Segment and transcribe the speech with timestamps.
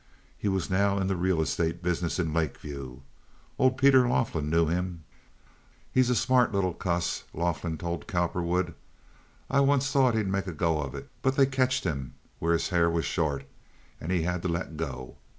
[0.35, 3.03] He was now in the real estate business in Lake View.
[3.59, 5.03] Old Peter Laughlin knew him.
[5.91, 8.73] "He's a smart little cuss," Laughlin told Cowperwood.
[9.47, 12.69] "I thort onct he'd make a go of it, but they ketched him where his
[12.69, 13.45] hair was short,
[13.99, 15.17] and he had to let go.